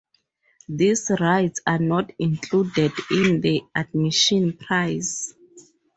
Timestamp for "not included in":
1.77-3.39